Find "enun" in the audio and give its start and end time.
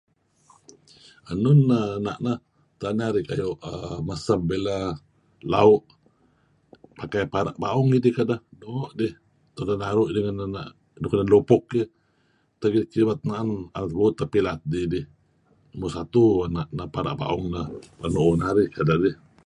1.31-1.59